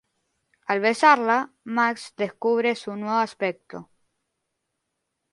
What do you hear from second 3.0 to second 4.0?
aspecto.